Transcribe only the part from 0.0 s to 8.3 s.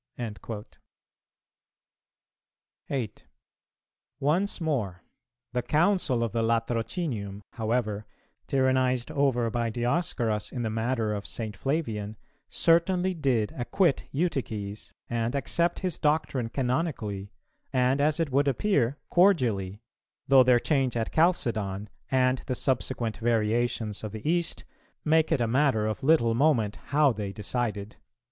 "[304:3] 8. Once more; the Council of the Latrocinium, however,